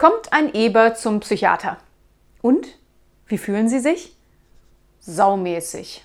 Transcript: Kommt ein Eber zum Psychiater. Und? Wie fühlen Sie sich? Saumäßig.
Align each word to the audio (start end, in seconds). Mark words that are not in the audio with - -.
Kommt 0.00 0.32
ein 0.32 0.54
Eber 0.54 0.94
zum 0.94 1.20
Psychiater. 1.20 1.76
Und? 2.40 2.66
Wie 3.26 3.36
fühlen 3.36 3.68
Sie 3.68 3.80
sich? 3.80 4.16
Saumäßig. 5.00 6.02